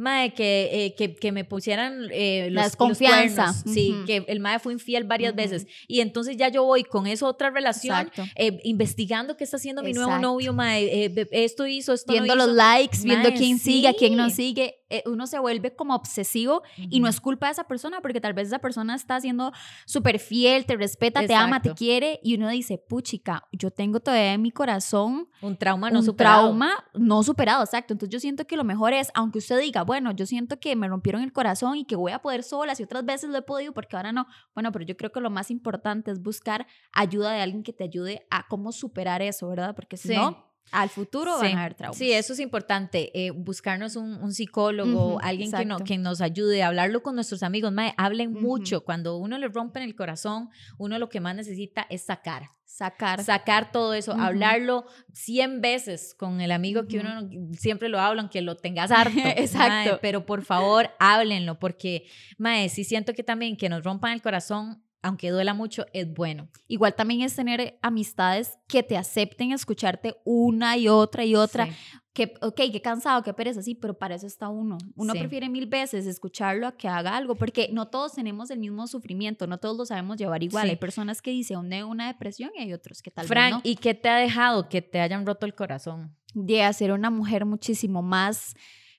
Mae, 0.00 0.32
que, 0.32 0.70
eh, 0.72 0.94
que, 0.94 1.14
que, 1.14 1.30
me 1.30 1.44
pusieran 1.44 2.08
eh, 2.10 2.46
los, 2.46 2.54
la 2.54 2.64
desconfianza. 2.64 3.52
Sí, 3.52 3.94
que 4.06 4.24
el 4.28 4.40
Mae 4.40 4.58
fue 4.58 4.72
infiel 4.72 5.04
varias 5.04 5.34
veces. 5.34 5.66
Y 5.86 6.00
entonces 6.00 6.38
ya 6.38 6.48
yo 6.48 6.64
voy 6.64 6.84
con 6.84 7.06
esa 7.06 7.26
otra 7.26 7.50
relación, 7.50 8.10
eh, 8.34 8.58
investigando 8.64 9.36
qué 9.36 9.44
está 9.44 9.58
haciendo 9.58 9.82
mi 9.82 9.92
nuevo 9.92 10.18
novio, 10.18 10.54
Mae. 10.54 11.04
Eh, 11.04 11.28
esto 11.32 11.66
hizo, 11.66 11.92
esto 11.92 12.12
Viendo 12.12 12.34
no 12.34 12.42
hizo. 12.42 12.46
los 12.46 12.56
likes, 12.56 12.98
viendo 13.02 13.30
quién 13.34 13.58
sigue, 13.58 13.88
a 13.88 13.92
quién 13.92 14.16
no 14.16 14.30
sigue. 14.30 14.79
Eh, 14.90 15.04
uno 15.06 15.28
se 15.28 15.38
vuelve 15.38 15.74
como 15.76 15.94
obsesivo 15.94 16.62
y 16.76 16.98
no 16.98 17.08
es 17.08 17.20
culpa 17.20 17.46
de 17.46 17.52
esa 17.52 17.64
persona 17.64 18.00
porque 18.00 18.20
tal 18.20 18.32
vez 18.32 18.48
esa 18.48 18.58
persona 18.58 18.96
está 18.96 19.20
siendo 19.20 19.52
súper 19.86 20.18
fiel, 20.18 20.66
te 20.66 20.76
respeta, 20.76 21.24
te 21.24 21.32
ama, 21.32 21.62
te 21.62 21.74
quiere 21.74 22.18
y 22.24 22.34
uno 22.34 22.48
dice, 22.48 22.76
puchica, 22.76 23.44
yo 23.52 23.70
tengo 23.70 24.00
todavía 24.00 24.32
en 24.32 24.42
mi 24.42 24.50
corazón 24.50 25.28
un 25.40 25.56
trauma 25.56 25.90
no 25.90 26.00
un 26.00 26.04
superado. 26.04 26.48
trauma 26.48 26.72
no 26.94 27.22
superado, 27.22 27.62
exacto. 27.62 27.94
Entonces 27.94 28.12
yo 28.12 28.18
siento 28.18 28.46
que 28.46 28.56
lo 28.56 28.64
mejor 28.64 28.92
es, 28.92 29.12
aunque 29.14 29.38
usted 29.38 29.60
diga, 29.60 29.84
bueno, 29.84 30.10
yo 30.10 30.26
siento 30.26 30.58
que 30.58 30.74
me 30.74 30.88
rompieron 30.88 31.22
el 31.22 31.32
corazón 31.32 31.76
y 31.76 31.84
que 31.84 31.94
voy 31.94 32.10
a 32.10 32.20
poder 32.20 32.42
sola, 32.42 32.74
si 32.74 32.82
otras 32.82 33.04
veces 33.04 33.30
lo 33.30 33.38
he 33.38 33.42
podido 33.42 33.72
porque 33.72 33.96
ahora 33.96 34.10
no, 34.10 34.26
bueno, 34.54 34.72
pero 34.72 34.84
yo 34.84 34.96
creo 34.96 35.12
que 35.12 35.20
lo 35.20 35.30
más 35.30 35.52
importante 35.52 36.10
es 36.10 36.20
buscar 36.20 36.66
ayuda 36.92 37.32
de 37.32 37.42
alguien 37.42 37.62
que 37.62 37.72
te 37.72 37.84
ayude 37.84 38.26
a 38.30 38.48
cómo 38.48 38.72
superar 38.72 39.22
eso, 39.22 39.48
¿verdad? 39.48 39.74
Porque 39.76 39.96
si 39.96 40.16
no 40.16 40.49
al 40.72 40.88
futuro 40.88 41.38
van 41.38 41.56
a 41.56 41.60
haber 41.60 41.74
traumas. 41.74 41.96
Sí, 41.96 42.12
eso 42.12 42.32
es 42.32 42.40
importante. 42.40 43.10
Eh, 43.14 43.30
buscarnos 43.30 43.96
un, 43.96 44.32
psicólogo, 44.32 45.18
alguien 45.22 45.50
que, 45.50 45.64
no, 45.64 45.78
que, 45.78 45.98
nos 45.98 46.20
ayude, 46.20 46.62
a 46.62 46.68
hablarlo 46.68 47.02
con 47.02 47.14
nuestros 47.14 47.42
amigos. 47.42 47.72
Mae, 47.72 47.94
hablen 47.96 48.32
mucho. 48.32 48.84
Cuando 48.84 49.16
uno 49.16 49.38
le 49.38 49.48
rompen 49.48 49.82
el 49.82 49.94
corazón, 49.94 50.50
uno 50.78 50.98
lo 50.98 51.08
que 51.08 51.20
más 51.20 51.34
necesita 51.34 51.86
es 51.90 52.02
sacar. 52.02 52.50
Sacar. 52.64 53.22
Sacar 53.24 53.72
todo 53.72 53.94
eso, 53.94 54.12
hablarlo 54.12 54.86
100 55.12 55.60
veces 55.60 56.14
con 56.14 56.40
el 56.40 56.52
amigo 56.52 56.86
que 56.86 57.00
uno 57.00 57.28
siempre 57.52 57.88
lo 57.88 57.98
habla, 57.98 58.22
aunque 58.22 58.40
lo 58.42 58.56
tengas 58.56 58.90
harto. 58.90 59.18
Exacto. 59.36 59.98
pero 60.00 60.24
por 60.24 60.44
favor, 60.44 60.90
háblenlo, 60.98 61.58
porque, 61.58 62.06
mae, 62.38 62.68
sí 62.68 62.84
siento 62.84 63.12
que 63.12 63.24
también 63.24 63.56
que 63.56 63.68
nos 63.68 63.82
rompan 63.82 64.12
el 64.12 64.22
corazón 64.22 64.82
aunque 65.02 65.30
duela 65.30 65.54
mucho, 65.54 65.86
es 65.92 66.12
bueno. 66.12 66.48
Igual 66.68 66.94
también 66.94 67.22
es 67.22 67.34
tener 67.34 67.78
amistades 67.82 68.58
que 68.68 68.82
te 68.82 68.96
acepten 68.96 69.52
escucharte 69.52 70.16
una 70.24 70.76
y 70.76 70.88
otra 70.88 71.24
y 71.24 71.34
otra. 71.34 71.68
Que, 72.12 72.34
ok, 72.42 72.56
qué 72.72 72.82
cansado, 72.82 73.22
qué 73.22 73.32
pereza, 73.32 73.62
sí, 73.62 73.76
pero 73.76 73.94
para 73.94 74.16
eso 74.16 74.26
está 74.26 74.48
uno. 74.48 74.78
Uno 74.96 75.12
prefiere 75.12 75.48
mil 75.48 75.66
veces 75.66 76.06
escucharlo 76.06 76.66
a 76.66 76.76
que 76.76 76.88
haga 76.88 77.16
algo, 77.16 77.36
porque 77.36 77.70
no 77.72 77.86
todos 77.86 78.14
tenemos 78.14 78.50
el 78.50 78.58
mismo 78.58 78.86
sufrimiento, 78.88 79.46
no 79.46 79.58
todos 79.58 79.76
lo 79.76 79.86
sabemos 79.86 80.16
llevar 80.16 80.42
igual. 80.42 80.68
Hay 80.68 80.76
personas 80.76 81.22
que 81.22 81.30
dicen 81.30 81.58
una 81.58 82.08
depresión 82.08 82.50
y 82.56 82.62
hay 82.62 82.72
otros 82.72 83.00
que 83.00 83.10
tal 83.10 83.26
vez 83.26 83.50
no. 83.50 83.60
¿y 83.62 83.76
qué 83.76 83.94
te 83.94 84.08
ha 84.08 84.16
dejado 84.16 84.68
que 84.68 84.82
te 84.82 85.00
hayan 85.00 85.24
roto 85.24 85.46
el 85.46 85.54
corazón? 85.54 86.16
De 86.34 86.70
ser 86.72 86.92
una 86.92 87.10
mujer 87.10 87.46
muchísimo 87.46 88.02
más 88.02 88.54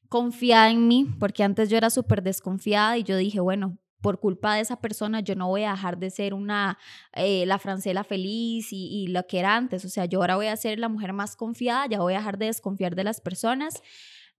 confiada 0.07 0.69
en 0.69 0.87
mí, 0.87 1.07
porque 1.19 1.43
antes 1.43 1.69
yo 1.69 1.77
era 1.77 1.89
súper 1.89 2.21
desconfiada 2.21 2.97
y 2.97 3.03
yo 3.03 3.15
dije, 3.17 3.39
bueno, 3.39 3.77
por 4.01 4.19
culpa 4.19 4.55
de 4.55 4.61
esa 4.61 4.81
persona 4.81 5.21
yo 5.21 5.35
no 5.35 5.47
voy 5.47 5.63
a 5.63 5.71
dejar 5.71 5.97
de 5.97 6.09
ser 6.09 6.33
una, 6.33 6.77
eh, 7.13 7.45
la 7.45 7.59
francela 7.59 8.03
feliz 8.03 8.73
y, 8.73 8.87
y, 8.87 9.07
lo 9.07 9.25
que 9.27 9.39
era 9.39 9.55
antes. 9.55 9.85
O 9.85 9.89
sea, 9.89 10.05
yo 10.05 10.19
ahora 10.19 10.35
voy 10.35 10.47
a 10.47 10.55
ser 10.57 10.79
la 10.79 10.89
mujer 10.89 11.13
más 11.13 11.35
confiada, 11.35 11.85
ya 11.87 11.99
voy 11.99 12.13
a 12.13 12.17
dejar 12.17 12.37
de 12.37 12.47
desconfiar 12.47 12.95
de 12.95 13.03
las 13.03 13.21
personas. 13.21 13.81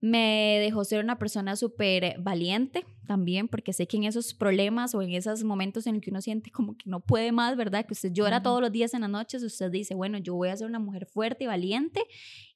Me 0.01 0.59
dejó 0.59 0.83
ser 0.83 1.03
una 1.03 1.17
persona 1.17 1.55
súper 1.55 2.15
valiente 2.19 2.85
también, 3.05 3.47
porque 3.47 3.73
sé 3.73 3.87
que 3.87 3.97
en 3.97 4.03
esos 4.03 4.33
problemas 4.33 4.95
o 4.95 5.01
en 5.01 5.11
esos 5.11 5.43
momentos 5.43 5.87
en 5.87 5.95
el 5.95 6.01
que 6.01 6.09
uno 6.09 6.21
siente 6.21 6.51
como 6.51 6.77
que 6.77 6.89
no 6.89 6.99
puede 6.99 7.31
más, 7.31 7.55
¿verdad? 7.55 7.85
Que 7.85 7.93
usted 7.93 8.11
llora 8.11 8.41
todos 8.41 8.61
los 8.61 8.71
días 8.71 8.93
en 8.93 9.01
las 9.01 9.09
noches, 9.09 9.43
usted 9.43 9.71
dice, 9.71 9.95
bueno, 9.95 10.17
yo 10.17 10.35
voy 10.35 10.49
a 10.49 10.57
ser 10.57 10.67
una 10.67 10.79
mujer 10.79 11.05
fuerte 11.05 11.43
y 11.43 11.47
valiente 11.47 12.05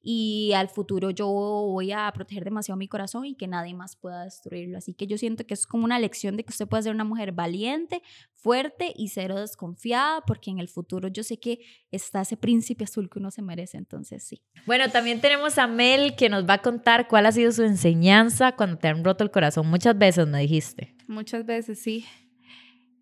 y 0.02 0.54
al 0.54 0.70
futuro 0.70 1.10
yo 1.10 1.28
voy 1.28 1.92
a 1.92 2.10
proteger 2.14 2.46
demasiado 2.46 2.78
mi 2.78 2.88
corazón 2.88 3.26
y 3.26 3.36
que 3.36 3.48
nadie 3.48 3.74
más 3.74 3.98
pueda 3.98 4.24
destruirlo. 4.24 4.78
Así 4.78 4.94
que 4.94 5.06
yo 5.06 5.18
siento 5.18 5.46
que 5.46 5.54
es 5.54 5.68
como 5.68 5.84
una 5.84 6.00
lección 6.00 6.38
de 6.38 6.46
que 6.46 6.52
usted 6.52 6.68
puede 6.68 6.84
ser 6.84 6.94
una 6.94 7.04
mujer 7.04 7.34
valiente, 7.34 8.02
fuerte 8.34 8.94
y 8.96 9.10
cero 9.10 9.40
desconfiada, 9.40 10.22
porque 10.22 10.50
en 10.50 10.60
el 10.60 10.70
futuro 10.70 11.10
yo 11.10 11.24
sé 11.24 11.40
que 11.40 11.60
está 11.92 12.22
ese 12.22 12.38
príncipe 12.38 12.86
azul 12.86 13.10
que 13.10 13.20
uno 13.20 13.32
se 13.32 13.42
merece, 13.42 13.78
entonces 13.78 14.24
sí. 14.24 14.42
Bueno, 14.66 14.90
también 14.90 15.20
tenemos 15.20 15.58
a 15.58 15.68
Mel 15.68 16.16
que 16.16 16.30
nos 16.30 16.48
va 16.48 16.54
a 16.54 16.62
contar 16.62 17.10
cuál 17.10 17.26
ha 17.26 17.32
sido 17.34 17.52
su 17.52 17.64
enseñanza 17.64 18.54
cuando 18.54 18.78
te 18.78 18.88
han 18.88 19.04
roto 19.04 19.26
el 19.26 19.32
corazón. 19.32 19.68
Muchas 19.68 19.98
veces 19.98 20.28
me 20.38 20.44
dijiste. 20.44 20.94
Muchas 21.08 21.46
veces, 21.46 21.80
sí. 21.80 22.06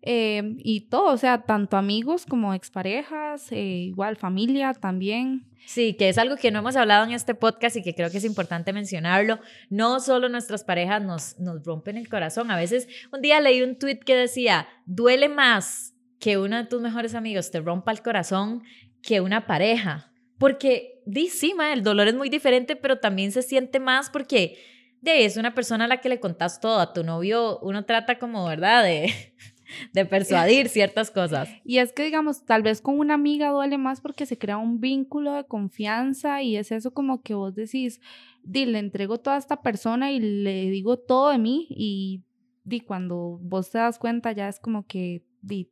Eh, 0.00 0.54
y 0.58 0.82
todo, 0.82 1.12
o 1.12 1.16
sea, 1.18 1.42
tanto 1.42 1.76
amigos 1.76 2.24
como 2.24 2.54
exparejas, 2.54 3.52
eh, 3.52 3.58
igual 3.58 4.16
familia 4.16 4.72
también. 4.72 5.44
Sí, 5.66 5.94
que 5.94 6.08
es 6.08 6.16
algo 6.16 6.36
que 6.36 6.50
no 6.50 6.60
hemos 6.60 6.76
hablado 6.76 7.04
en 7.04 7.10
este 7.10 7.34
podcast 7.34 7.76
y 7.76 7.82
que 7.82 7.94
creo 7.94 8.10
que 8.10 8.18
es 8.18 8.24
importante 8.24 8.72
mencionarlo. 8.72 9.40
No 9.68 10.00
solo 10.00 10.28
nuestras 10.28 10.64
parejas 10.64 11.02
nos, 11.02 11.38
nos 11.38 11.62
rompen 11.64 11.96
el 11.96 12.08
corazón. 12.08 12.50
A 12.50 12.56
veces, 12.56 12.88
un 13.12 13.20
día 13.20 13.40
leí 13.40 13.62
un 13.62 13.76
tweet 13.76 13.98
que 13.98 14.14
decía, 14.14 14.68
duele 14.86 15.28
más 15.28 15.94
que 16.18 16.38
uno 16.38 16.56
de 16.56 16.64
tus 16.64 16.80
mejores 16.80 17.14
amigos 17.14 17.50
te 17.50 17.60
rompa 17.60 17.90
el 17.90 18.00
corazón 18.00 18.62
que 19.02 19.20
una 19.20 19.46
pareja. 19.46 20.12
Porque, 20.38 21.02
di, 21.04 21.28
sí, 21.28 21.52
el 21.72 21.82
dolor 21.82 22.08
es 22.08 22.14
muy 22.14 22.30
diferente, 22.30 22.76
pero 22.76 22.98
también 22.98 23.32
se 23.32 23.42
siente 23.42 23.80
más 23.80 24.08
porque 24.08 24.56
de, 25.06 25.24
es 25.24 25.38
una 25.38 25.54
persona 25.54 25.86
a 25.86 25.88
la 25.88 26.00
que 26.02 26.10
le 26.10 26.20
contás 26.20 26.60
todo. 26.60 26.80
A 26.80 26.92
tu 26.92 27.02
novio 27.02 27.58
uno 27.60 27.84
trata 27.86 28.18
como, 28.18 28.44
¿verdad? 28.44 28.84
De 28.84 29.12
de 29.92 30.04
persuadir 30.04 30.68
ciertas 30.68 31.10
cosas. 31.10 31.48
Y 31.64 31.78
es 31.78 31.92
que, 31.92 32.04
digamos, 32.04 32.44
tal 32.44 32.62
vez 32.62 32.80
con 32.80 32.98
una 32.98 33.14
amiga 33.14 33.50
duele 33.50 33.78
más 33.78 34.00
porque 34.00 34.26
se 34.26 34.38
crea 34.38 34.56
un 34.56 34.80
vínculo 34.80 35.34
de 35.34 35.44
confianza 35.44 36.42
y 36.42 36.56
es 36.56 36.72
eso 36.72 36.92
como 36.92 37.22
que 37.22 37.34
vos 37.34 37.54
decís, 37.54 38.00
di, 38.42 38.64
le 38.66 38.78
entrego 38.78 39.18
toda 39.18 39.36
esta 39.36 39.62
persona 39.62 40.12
y 40.12 40.20
le 40.20 40.70
digo 40.70 40.98
todo 40.98 41.30
de 41.30 41.38
mí 41.38 41.66
y 41.70 42.22
di, 42.64 42.80
cuando 42.80 43.38
vos 43.42 43.70
te 43.70 43.78
das 43.78 43.98
cuenta 43.98 44.32
ya 44.32 44.48
es 44.48 44.60
como 44.60 44.86
que, 44.86 45.24
di, 45.42 45.70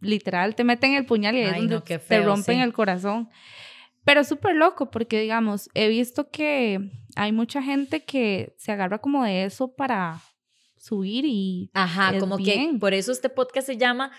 literal, 0.00 0.54
te 0.54 0.64
meten 0.64 0.94
el 0.94 1.06
puñal 1.06 1.36
y 1.36 1.40
es 1.40 1.56
donde 1.56 1.80
te 1.80 2.22
rompen 2.22 2.60
el 2.60 2.72
corazón. 2.72 3.28
Pero 4.06 4.20
es 4.20 4.28
súper 4.28 4.54
loco 4.54 4.88
porque, 4.92 5.20
digamos, 5.20 5.68
he 5.74 5.88
visto 5.88 6.30
que 6.30 6.92
hay 7.16 7.32
mucha 7.32 7.60
gente 7.60 8.04
que 8.04 8.54
se 8.56 8.70
agarra 8.70 9.00
como 9.00 9.24
de 9.24 9.44
eso 9.44 9.74
para 9.74 10.22
subir 10.76 11.24
y... 11.26 11.72
Ajá, 11.74 12.16
como 12.20 12.38
que 12.38 12.76
por 12.78 12.94
eso 12.94 13.10
este 13.10 13.28
podcast 13.28 13.66
se 13.66 13.76
llama 13.76 14.12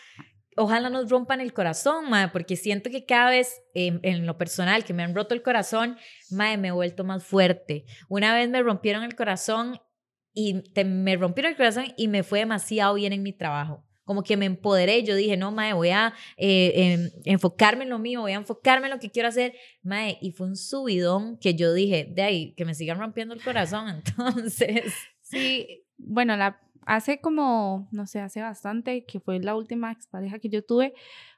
Ojalá 0.57 0.89
nos 0.89 1.09
rompan 1.09 1.39
el 1.39 1.53
corazón, 1.53 2.09
madre, 2.09 2.31
porque 2.33 2.57
siento 2.57 2.89
que 2.89 3.05
cada 3.05 3.29
vez 3.29 3.61
em, 3.75 4.01
en 4.03 4.25
lo 4.25 4.37
personal 4.37 4.83
que 4.83 4.93
me 4.93 5.03
han 5.03 5.15
roto 5.15 5.33
el 5.33 5.41
corazón, 5.41 5.95
madre, 6.31 6.57
me 6.57 6.67
he 6.67 6.71
vuelto 6.71 7.05
más 7.05 7.23
fuerte. 7.23 7.85
Una 8.09 8.35
vez 8.35 8.49
me 8.49 8.61
rompieron 8.61 9.03
el 9.03 9.15
corazón 9.15 9.79
y 10.33 10.63
me 10.83 11.15
rompieron 11.15 11.51
el 11.51 11.57
corazón 11.57 11.85
y 11.95 12.09
me 12.09 12.23
fue 12.23 12.39
demasiado 12.39 12.95
bien 12.95 13.13
en 13.13 13.23
mi 13.23 13.31
trabajo 13.31 13.86
como 14.07 14.23
que 14.23 14.37
me 14.37 14.45
empoderé, 14.45 15.03
yo 15.03 15.15
dije, 15.15 15.35
no, 15.35 15.51
mae, 15.51 15.73
voy 15.73 15.89
a 15.89 16.13
eh, 16.37 16.71
em, 16.75 17.09
enfocarme 17.25 17.83
en 17.83 17.89
lo 17.89 17.99
mío, 17.99 18.21
voy 18.21 18.31
a 18.31 18.37
enfocarme 18.37 18.87
en 18.87 18.93
lo 18.93 18.99
que 18.99 19.11
quiero 19.11 19.27
hacer, 19.27 19.53
mae, 19.83 20.17
y 20.21 20.31
fue 20.31 20.47
un 20.47 20.55
subidón 20.55 21.37
que 21.37 21.55
yo 21.55 21.73
dije, 21.73 22.09
de 22.09 22.21
ahí, 22.21 22.53
que 22.55 22.63
me 22.63 22.73
sigan 22.73 22.99
rompiendo 22.99 23.33
el 23.33 23.43
corazón, 23.43 23.89
entonces. 24.05 24.93
Sí, 25.21 25.83
bueno, 25.97 26.37
la, 26.37 26.61
hace 26.85 27.19
como, 27.19 27.89
no 27.91 28.07
sé, 28.07 28.21
hace 28.21 28.41
bastante, 28.41 29.03
que 29.05 29.19
fue 29.19 29.39
la 29.41 29.55
última 29.55 29.91
expareja 29.91 30.39
que 30.39 30.47
yo 30.47 30.63
tuve, 30.63 30.93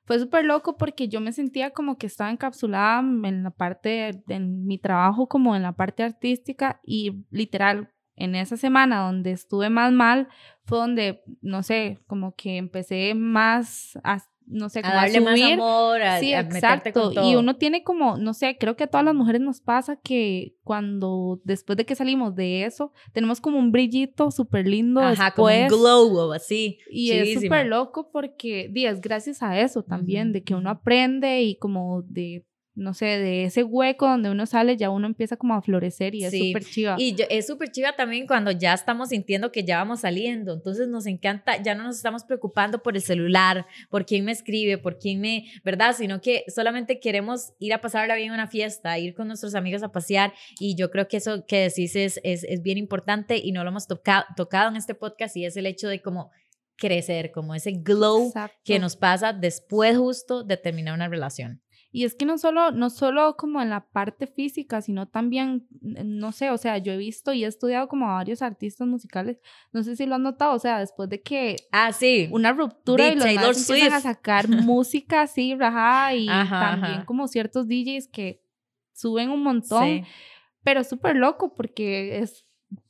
fue 0.05 0.19
súper 0.19 0.45
loco 0.45 0.77
porque 0.77 1.07
yo 1.07 1.21
me 1.21 1.31
sentía 1.31 1.71
como 1.71 1.97
que 1.97 2.05
estaba 2.05 2.29
encapsulada 2.29 2.99
en 2.99 3.43
la 3.43 3.49
parte 3.49 4.23
de, 4.27 4.39
mi 4.39 4.77
trabajo, 4.77 5.27
como 5.27 5.55
en 5.55 5.63
la 5.63 5.73
parte 5.73 6.03
artística 6.03 6.79
y 6.85 7.25
literal, 7.31 7.91
en 8.19 8.35
esa 8.35 8.57
semana 8.57 8.99
donde 8.99 9.31
estuve 9.31 9.69
más 9.69 9.91
mal, 9.91 10.27
fue 10.65 10.77
donde, 10.77 11.23
no 11.41 11.63
sé, 11.63 11.99
como 12.05 12.35
que 12.35 12.57
empecé 12.57 13.15
más 13.15 13.97
a 14.03 14.19
no 14.49 14.67
sé, 14.67 14.81
como 14.81 14.93
a, 14.93 15.01
darle 15.01 15.21
más 15.21 15.39
amor, 15.39 16.01
a, 16.01 16.19
sí, 16.19 16.33
exacto. 16.33 17.11
Y 17.23 17.35
uno 17.35 17.55
tiene 17.57 17.83
como, 17.83 18.17
no 18.17 18.33
sé, 18.33 18.57
creo 18.59 18.75
que 18.75 18.85
a 18.85 18.87
todas 18.87 19.05
las 19.05 19.13
mujeres 19.13 19.41
nos 19.41 19.61
pasa 19.61 19.97
que 19.97 20.55
cuando 20.63 21.39
después 21.43 21.77
de 21.77 21.85
que 21.85 21.95
salimos 21.95 22.35
de 22.35 22.65
eso, 22.65 22.91
tenemos 23.13 23.41
como 23.41 23.59
un 23.59 23.71
brillito 23.71 24.31
súper 24.31 24.67
lindo 24.67 25.01
Ajá, 25.01 25.25
después. 25.25 25.71
como 25.71 25.85
un 25.85 26.09
glow 26.09 26.33
así. 26.33 26.79
Y 26.89 27.11
es 27.11 27.41
súper 27.41 27.67
loco 27.67 28.09
porque, 28.11 28.69
días, 28.71 29.01
gracias 29.01 29.43
a 29.43 29.59
eso 29.59 29.83
también, 29.83 30.33
de 30.33 30.43
que 30.43 30.55
uno 30.55 30.71
aprende 30.71 31.43
y 31.43 31.55
como 31.57 32.01
de 32.01 32.43
no 32.79 32.93
sé, 32.93 33.05
de 33.05 33.43
ese 33.43 33.63
hueco 33.63 34.07
donde 34.07 34.29
uno 34.29 34.45
sale, 34.45 34.77
ya 34.77 34.89
uno 34.89 35.07
empieza 35.07 35.35
como 35.37 35.53
a 35.53 35.61
florecer 35.61 36.15
y 36.15 36.23
es 36.23 36.31
súper 36.31 36.63
chiva. 36.63 36.95
Y 36.97 37.15
es 37.29 37.47
súper 37.47 37.71
chiva 37.71 37.93
también 37.93 38.25
cuando 38.25 38.51
ya 38.51 38.73
estamos 38.73 39.09
sintiendo 39.09 39.51
que 39.51 39.63
ya 39.63 39.77
vamos 39.77 40.01
saliendo. 40.01 40.53
Entonces 40.53 40.87
nos 40.87 41.05
encanta, 41.05 41.61
ya 41.61 41.75
no 41.75 41.83
nos 41.83 41.97
estamos 41.97 42.23
preocupando 42.23 42.81
por 42.81 42.95
el 42.95 43.01
celular, 43.01 43.65
por 43.89 44.05
quién 44.05 44.25
me 44.25 44.31
escribe, 44.31 44.77
por 44.77 44.97
quién 44.97 45.19
me, 45.19 45.45
¿verdad? 45.63 45.95
Sino 45.95 46.21
que 46.21 46.45
solamente 46.47 46.99
queremos 46.99 47.53
ir 47.59 47.73
a 47.73 47.81
pasarla 47.81 48.15
bien 48.15 48.29
en 48.29 48.33
una 48.35 48.47
fiesta, 48.47 48.97
ir 48.97 49.13
con 49.13 49.27
nuestros 49.27 49.55
amigos 49.55 49.83
a 49.83 49.91
pasear. 49.91 50.33
Y 50.59 50.75
yo 50.75 50.89
creo 50.89 51.07
que 51.07 51.17
eso 51.17 51.45
que 51.45 51.57
decís 51.57 51.95
es, 51.95 52.19
es, 52.23 52.43
es 52.45 52.61
bien 52.61 52.77
importante 52.77 53.37
y 53.37 53.51
no 53.51 53.63
lo 53.63 53.69
hemos 53.69 53.87
tocado, 53.87 54.25
tocado 54.35 54.69
en 54.69 54.77
este 54.77 54.95
podcast 54.95 55.35
y 55.35 55.45
es 55.45 55.57
el 55.57 55.65
hecho 55.65 55.89
de 55.89 56.01
como 56.01 56.31
crecer, 56.79 57.31
como 57.31 57.53
ese 57.53 57.73
glow 57.73 58.31
que 58.63 58.79
nos 58.79 58.95
pasa 58.95 59.33
después 59.33 59.97
justo 59.97 60.43
de 60.43 60.57
terminar 60.57 60.95
una 60.95 61.09
relación. 61.09 61.61
Y 61.91 62.05
es 62.05 62.13
que 62.13 62.25
no 62.25 62.37
solo, 62.37 62.71
no 62.71 62.91
solo 62.91 63.35
como 63.35 63.61
en 63.61 63.71
la 63.71 63.89
parte 63.89 64.27
física, 64.27 64.79
sino 64.81 65.07
también, 65.07 65.67
no 65.81 66.31
sé, 66.31 66.51
o 66.51 66.57
sea, 66.57 66.77
yo 66.77 66.93
he 66.93 66.97
visto 66.97 67.33
y 67.33 67.43
he 67.43 67.47
estudiado 67.47 67.87
como 67.87 68.07
a 68.07 68.13
varios 68.13 68.43
artistas 68.43 68.87
musicales, 68.87 69.39
no 69.71 69.81
sé 69.81 69.95
si 69.95 70.05
lo 70.05 70.15
han 70.15 70.23
notado, 70.23 70.53
o 70.53 70.59
sea, 70.59 70.79
después 70.79 71.09
de 71.09 71.21
que... 71.21 71.55
Ah, 71.71 71.91
sí. 71.91 72.29
Una 72.31 72.53
ruptura 72.53 73.07
y 73.07 73.15
los 73.15 73.23
Taylor 73.23 73.55
empiezan 73.55 73.93
a 73.93 74.01
sacar 74.01 74.47
música 74.49 75.23
así, 75.23 75.55
rajá, 75.55 76.13
y 76.13 76.27
también 76.27 77.05
como 77.05 77.27
ciertos 77.27 77.67
DJs 77.67 78.07
que 78.09 78.43
suben 78.93 79.31
un 79.31 79.41
montón, 79.41 80.05
pero 80.63 80.83
súper 80.83 81.15
loco 81.15 81.55
porque 81.55 82.19
es 82.19 82.45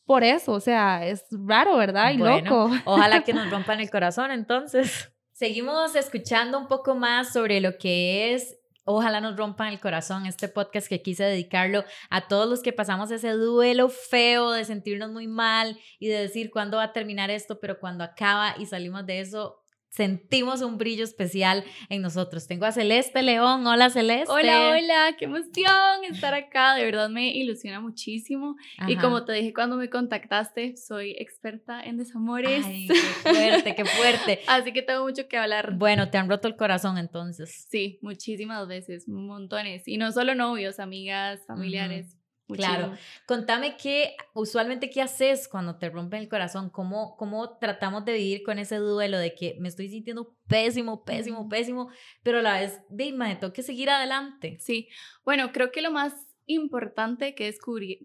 por 0.06 0.24
eso, 0.24 0.54
o 0.54 0.60
sea, 0.60 1.06
es 1.06 1.26
raro, 1.32 1.78
¿verdad? 1.78 2.12
Y 2.12 2.18
loco. 2.18 2.72
Ojalá 2.86 3.24
que 3.24 3.32
nos 3.34 3.50
rompan 3.50 3.80
el 3.80 3.92
corazón 3.92 4.32
entonces. 4.32 5.14
Seguimos 5.32 5.96
escuchando 5.96 6.60
un 6.60 6.68
poco 6.68 6.96
más 6.96 7.32
sobre 7.32 7.62
lo 7.62 7.78
que 7.78 8.34
es 8.34 8.59
Ojalá 8.92 9.22
nos 9.22 9.38
rompan 9.38 9.68
el 9.68 9.80
corazón 9.80 10.26
este 10.26 10.48
podcast 10.48 10.88
que 10.88 11.04
quise 11.04 11.24
dedicarlo 11.24 11.86
a 12.10 12.28
todos 12.28 12.50
los 12.50 12.64
que 12.64 12.74
pasamos 12.74 13.12
ese 13.12 13.34
duelo 13.34 13.88
feo 13.88 14.50
de 14.50 14.66
sentirnos 14.66 15.12
muy 15.12 15.28
mal 15.28 15.80
y 16.00 16.08
de 16.08 16.22
decir 16.22 16.50
cuándo 16.50 16.78
va 16.78 16.86
a 16.86 16.92
terminar 16.92 17.30
esto, 17.30 17.60
pero 17.60 17.80
cuando 17.80 18.04
acaba 18.04 18.56
y 18.58 18.66
salimos 18.66 19.06
de 19.06 19.20
eso, 19.20 19.62
sentimos 19.90 20.62
un 20.62 20.78
brillo 20.78 21.04
especial 21.04 21.64
en 21.90 22.02
nosotros. 22.02 22.48
Tengo 22.48 22.66
a 22.66 22.72
Celeste 22.72 23.24
León. 23.24 23.66
Hola 23.66 23.90
Celeste. 23.90 24.32
Hola, 24.32 24.70
hola, 24.72 25.16
qué 25.18 25.26
emoción 25.26 26.04
estar 26.10 26.34
acá. 26.34 26.76
De 26.76 26.86
verdad 26.86 27.10
me 27.10 27.30
ilusiona 27.30 27.80
muchísimo. 27.80 28.56
Y 28.88 28.96
como 28.98 29.26
te 29.26 29.34
dije 29.34 29.54
cuando 29.54 29.76
me 29.76 29.90
contactaste, 29.90 30.78
soy 30.78 31.16
experta 31.20 31.82
en 31.82 31.98
desamores. 31.98 32.66
Ay, 32.66 32.88
qué 32.88 33.32
fuerte, 33.34 33.76
qué 33.76 33.86
fuerte. 33.86 34.40
Así 34.48 34.72
que 34.72 34.82
tengo 34.82 35.04
mucho 35.04 35.28
que 35.28 35.38
hablar. 35.38 35.76
Bueno, 35.76 36.10
te 36.10 36.18
han 36.18 36.30
roto 36.30 36.48
el 36.48 36.56
corazón 36.56 36.98
entonces. 36.98 37.68
Sí, 37.70 38.00
muchísimas 38.02 38.68
veces, 38.68 39.08
montones. 39.08 39.88
Y 39.88 39.98
no 39.98 40.12
solo 40.12 40.36
novios, 40.36 40.80
amigas, 40.80 41.42
familiares. 41.48 42.19
Claro. 42.58 42.94
Contame 43.26 43.78
qué, 43.78 44.16
usualmente, 44.34 44.90
qué 44.90 45.02
haces 45.02 45.48
cuando 45.48 45.78
te 45.78 45.90
rompen 45.90 46.22
el 46.22 46.30
corazón, 46.30 46.70
cómo, 46.70 47.16
cómo 47.18 47.58
tratamos 47.58 48.06
de 48.06 48.14
vivir 48.14 48.44
con 48.44 48.60
ese 48.60 48.78
duelo 48.78 49.18
de 49.18 49.36
que 49.36 49.56
me 49.60 49.70
estoy 49.70 49.90
sintiendo 49.90 50.36
pésimo, 50.48 51.04
pésimo, 51.04 51.48
pésimo, 51.48 51.90
pero 52.24 52.40
a 52.40 52.42
la 52.42 52.60
vez, 52.60 52.82
Dima, 52.90 53.28
me 53.28 53.36
tengo 53.36 53.54
que 53.54 53.64
seguir 53.64 53.90
adelante. 53.90 54.58
Sí, 54.60 54.90
bueno, 55.24 55.52
creo 55.52 55.72
que 55.72 55.82
lo 55.82 55.92
más 55.92 56.29
importante 56.50 57.36
que 57.36 57.48
he 57.48 57.54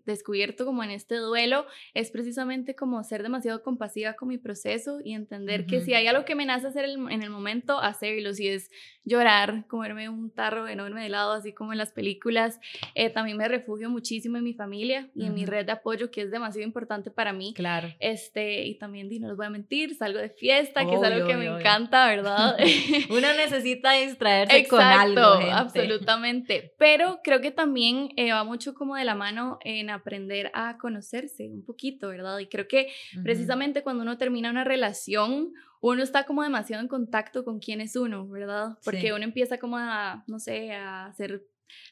descubierto 0.05 0.65
como 0.67 0.85
en 0.85 0.91
este 0.91 1.17
duelo 1.17 1.67
es 1.95 2.11
precisamente 2.11 2.75
como 2.75 3.03
ser 3.03 3.23
demasiado 3.23 3.63
compasiva 3.63 4.15
con 4.15 4.29
mi 4.29 4.39
proceso 4.39 4.99
y 5.03 5.15
entender 5.15 5.67
que 5.67 5.81
si 5.81 5.95
hay 5.95 6.07
algo 6.07 6.25
que 6.25 6.35
me 6.35 6.45
nace 6.45 6.67
hacer 6.67 6.85
en 6.85 7.23
el 7.23 7.31
momento, 7.31 7.79
hacerlo. 7.79 8.35
Si 8.35 8.49
es 8.49 8.71
llorar, 9.05 9.67
comerme 9.69 10.09
un 10.09 10.31
tarro 10.31 10.69
enorme 10.69 11.01
de 11.01 11.07
helado, 11.07 11.33
así 11.33 11.53
como 11.53 11.73
en 11.73 11.79
las 11.79 11.93
películas. 11.93 12.61
Eh, 12.95 13.11
también 13.11 13.37
me 13.37 13.49
refugio 13.49 13.91
muchísimo 13.91 14.37
en 14.39 14.45
mi 14.45 14.55
familia 14.55 15.11
y 15.15 15.27
en 15.27 15.35
mi 15.35 15.47
red 15.47 15.67
de 15.67 15.73
apoyo, 15.73 16.11
que 16.11 16.23
es 16.23 16.31
demasiado 16.31 16.67
importante 16.67 17.11
para 17.11 17.33
mí. 17.33 17.53
Claro. 17.55 17.89
Este, 17.99 18.65
y 18.65 18.77
también, 18.77 19.09
no 19.21 19.29
les 19.29 19.37
voy 19.37 19.47
a 19.47 19.51
mentir, 19.51 19.95
salgo 19.95 20.19
de 20.19 20.31
fiesta, 20.31 20.85
que 20.85 20.95
es 20.95 21.03
algo 21.03 21.27
que 21.27 21.37
me 21.37 21.47
encanta, 21.47 22.07
¿verdad? 22.09 22.57
Uno 23.11 23.33
necesita 23.35 23.93
distraerse 23.93 24.67
con 24.69 24.81
algo. 24.81 25.23
absolutamente. 25.53 26.75
Pero 26.79 27.21
creo 27.23 27.41
que 27.41 27.51
también 27.51 28.11
eh, 28.17 28.33
va 28.35 28.45
mucho 28.45 28.75
como 28.75 28.97
de 28.97 29.05
la 29.05 29.15
mano 29.15 29.59
en 29.63 29.91
aprender 29.91 30.51
a 30.55 30.79
conocerse 30.79 31.49
un 31.49 31.65
poquito, 31.65 32.09
¿verdad? 32.09 32.39
Y 32.39 32.47
creo 32.47 32.69
que 32.69 32.89
precisamente 33.23 33.83
cuando 33.83 34.03
uno 34.03 34.19
termina 34.19 34.51
una 34.51 34.65
relación, 34.65 35.53
uno 35.81 36.03
está 36.03 36.25
como 36.25 36.43
demasiado 36.43 36.83
en 36.83 36.89
contacto 36.89 37.45
con 37.45 37.59
quién 37.59 37.81
es 37.81 37.97
uno, 37.97 38.29
¿verdad? 38.29 38.79
Porque 38.85 39.13
uno 39.13 39.25
empieza 39.25 39.59
como 39.59 39.77
a, 39.77 40.25
no 40.27 40.39
sé, 40.39 40.73
a 40.73 41.07
hacer 41.07 41.45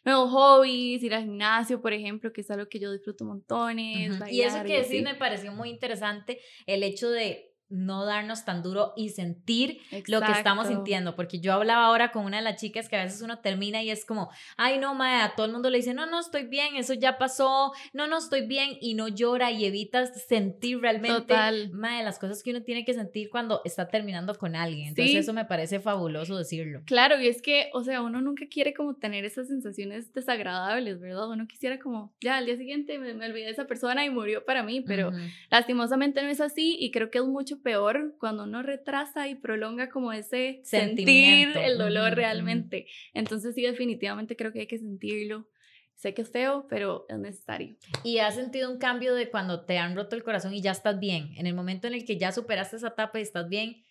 nuevos 0.04 0.30
hobbies, 0.30 1.02
ir 1.02 1.14
al 1.14 1.24
gimnasio, 1.24 1.80
por 1.80 1.92
ejemplo, 1.92 2.32
que 2.32 2.40
es 2.40 2.50
algo 2.50 2.68
que 2.68 2.78
yo 2.78 2.92
disfruto 2.92 3.24
montones. 3.24 4.18
y 4.30 4.42
eso 4.42 4.62
que 4.64 4.84
sí 4.84 5.02
me 5.02 5.14
pareció 5.14 5.52
muy 5.52 5.70
interesante, 5.70 6.40
el 6.66 6.82
hecho 6.82 7.10
de 7.10 7.51
no 7.72 8.04
darnos 8.04 8.44
tan 8.44 8.62
duro 8.62 8.92
y 8.96 9.08
sentir 9.08 9.80
lo 10.06 10.20
que 10.20 10.32
estamos 10.32 10.68
sintiendo, 10.68 11.16
porque 11.16 11.40
yo 11.40 11.54
hablaba 11.54 11.86
ahora 11.86 12.12
con 12.12 12.24
una 12.24 12.36
de 12.36 12.42
las 12.42 12.60
chicas 12.60 12.88
que 12.88 12.96
a 12.96 13.04
veces 13.04 13.22
uno 13.22 13.38
termina 13.38 13.82
y 13.82 13.90
es 13.90 14.04
como, 14.04 14.30
ay 14.56 14.78
no, 14.78 14.94
madre, 14.94 15.22
a 15.22 15.34
todo 15.34 15.46
el 15.46 15.52
mundo 15.52 15.70
le 15.70 15.78
dice, 15.78 15.94
no, 15.94 16.06
no, 16.06 16.20
estoy 16.20 16.46
bien, 16.46 16.76
eso 16.76 16.94
ya 16.94 17.18
pasó, 17.18 17.72
no, 17.92 18.06
no, 18.06 18.18
estoy 18.18 18.46
bien, 18.46 18.76
y 18.80 18.94
no 18.94 19.08
llora 19.08 19.50
y 19.50 19.64
evitas 19.64 20.22
sentir 20.24 20.80
realmente, 20.80 21.34
madre, 21.72 22.04
las 22.04 22.18
cosas 22.18 22.42
que 22.42 22.50
uno 22.50 22.62
tiene 22.62 22.84
que 22.84 22.94
sentir 22.94 23.30
cuando 23.30 23.62
está 23.64 23.88
terminando 23.88 24.34
con 24.34 24.54
alguien, 24.54 24.88
entonces 24.88 25.16
eso 25.16 25.32
me 25.32 25.44
parece 25.44 25.80
fabuloso 25.80 26.36
decirlo. 26.36 26.82
Claro, 26.84 27.20
y 27.20 27.26
es 27.26 27.40
que, 27.40 27.70
o 27.72 27.82
sea, 27.82 28.02
uno 28.02 28.20
nunca 28.20 28.46
quiere 28.48 28.74
como 28.74 28.94
tener 28.96 29.24
esas 29.24 29.48
sensaciones 29.48 30.12
desagradables, 30.12 31.00
¿verdad? 31.00 31.28
Uno 31.28 31.46
quisiera 31.46 31.78
como, 31.78 32.12
ya, 32.20 32.36
al 32.36 32.46
día 32.46 32.56
siguiente 32.56 32.98
me, 32.98 33.12
olvidé 33.12 33.46
de 33.46 33.50
esa 33.50 33.66
persona 33.66 34.04
y 34.04 34.10
murió 34.10 34.44
para 34.44 34.62
mí, 34.62 34.80
pero 34.80 35.10
lastimosamente 35.50 36.22
no 36.22 36.28
es 36.28 36.40
así 36.40 36.76
y 36.78 36.90
creo 36.90 37.10
que 37.10 37.18
es 37.18 37.24
mucho 37.24 37.61
peor 37.62 38.16
cuando 38.18 38.44
uno 38.44 38.62
retrasa 38.62 39.28
y 39.28 39.34
prolonga 39.34 39.88
como 39.88 40.12
ese 40.12 40.60
sentir 40.64 41.56
el 41.56 41.78
dolor 41.78 42.14
realmente. 42.14 42.86
Entonces 43.14 43.54
sí, 43.54 43.62
definitivamente 43.62 44.36
creo 44.36 44.52
que 44.52 44.60
hay 44.60 44.66
que 44.66 44.78
sentirlo. 44.78 45.48
Sé 45.94 46.14
que 46.14 46.22
es 46.22 46.30
feo, 46.30 46.66
pero 46.68 47.06
es 47.08 47.18
necesario. 47.18 47.76
¿Y 48.02 48.18
has 48.18 48.34
sentido 48.34 48.70
un 48.70 48.78
cambio 48.78 49.14
de 49.14 49.30
cuando 49.30 49.64
te 49.64 49.78
han 49.78 49.94
roto 49.94 50.16
el 50.16 50.24
corazón 50.24 50.52
y 50.52 50.60
ya 50.60 50.72
estás 50.72 50.98
bien? 50.98 51.30
En 51.36 51.46
el 51.46 51.54
momento 51.54 51.86
en 51.86 51.94
el 51.94 52.04
que 52.04 52.18
ya 52.18 52.32
superaste 52.32 52.76
esa 52.76 52.88
etapa 52.88 53.20
y 53.20 53.22
estás 53.22 53.48
bien, 53.48 53.84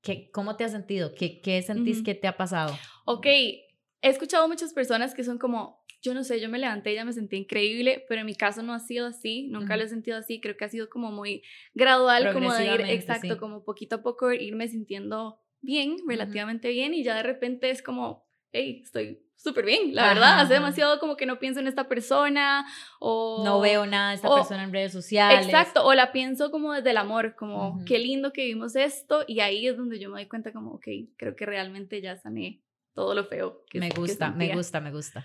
¿qué, 0.00 0.30
¿cómo 0.30 0.56
te 0.56 0.64
has 0.64 0.70
sentido? 0.70 1.12
¿Qué, 1.14 1.40
qué 1.40 1.60
sentís 1.62 2.02
que 2.02 2.14
te 2.14 2.28
ha 2.28 2.36
pasado? 2.36 2.78
Ok, 3.04 3.26
he 3.26 3.68
escuchado 4.02 4.46
muchas 4.46 4.72
personas 4.72 5.14
que 5.14 5.24
son 5.24 5.38
como, 5.38 5.84
yo 6.06 6.14
no 6.14 6.22
sé, 6.22 6.40
yo 6.40 6.48
me 6.48 6.58
levanté 6.58 6.92
y 6.92 6.94
ya 6.94 7.04
me 7.04 7.12
sentí 7.12 7.36
increíble, 7.36 8.04
pero 8.08 8.20
en 8.20 8.26
mi 8.26 8.36
caso 8.36 8.62
no 8.62 8.72
ha 8.72 8.78
sido 8.78 9.08
así, 9.08 9.48
nunca 9.48 9.76
lo 9.76 9.82
he 9.82 9.88
sentido 9.88 10.16
así, 10.16 10.40
creo 10.40 10.56
que 10.56 10.64
ha 10.64 10.68
sido 10.68 10.88
como 10.88 11.10
muy 11.10 11.42
gradual, 11.74 12.32
como 12.32 12.54
de 12.54 12.74
ir, 12.74 12.80
exacto, 12.82 13.38
como 13.38 13.64
poquito 13.64 13.96
a 13.96 14.02
poco 14.02 14.32
irme 14.32 14.68
sintiendo 14.68 15.40
bien, 15.60 15.96
relativamente 16.06 16.68
bien, 16.68 16.94
y 16.94 17.02
ya 17.02 17.16
de 17.16 17.24
repente 17.24 17.70
es 17.70 17.82
como, 17.82 18.24
hey, 18.52 18.82
estoy 18.84 19.20
súper 19.34 19.64
bien, 19.64 19.96
la 19.96 20.06
verdad, 20.06 20.40
hace 20.40 20.54
demasiado 20.54 21.00
como 21.00 21.16
que 21.16 21.26
no 21.26 21.40
pienso 21.40 21.58
en 21.58 21.66
esta 21.66 21.88
persona, 21.88 22.64
o... 23.00 23.42
No 23.44 23.60
veo 23.60 23.84
nada 23.84 24.10
de 24.10 24.16
esta 24.16 24.32
persona 24.32 24.62
en 24.62 24.72
redes 24.72 24.92
sociales. 24.92 25.44
Exacto, 25.44 25.84
o 25.84 25.92
la 25.92 26.12
pienso 26.12 26.52
como 26.52 26.72
desde 26.72 26.90
el 26.90 26.98
amor, 26.98 27.34
como, 27.34 27.84
qué 27.84 27.98
lindo 27.98 28.32
que 28.32 28.44
vimos 28.44 28.76
esto, 28.76 29.24
y 29.26 29.40
ahí 29.40 29.66
es 29.66 29.76
donde 29.76 29.98
yo 29.98 30.08
me 30.08 30.20
doy 30.20 30.28
cuenta 30.28 30.52
como, 30.52 30.74
ok, 30.74 30.86
creo 31.16 31.34
que 31.34 31.46
realmente 31.46 32.00
ya 32.00 32.16
sané 32.16 32.62
todo 32.94 33.14
lo 33.14 33.24
feo. 33.24 33.64
Que, 33.68 33.80
me 33.80 33.90
gusta, 33.90 34.30
me 34.30 34.54
gusta, 34.54 34.80
me 34.80 34.90
gusta. 34.90 35.24